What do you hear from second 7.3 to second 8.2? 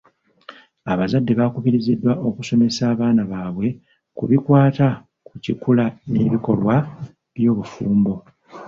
by'obufumbo.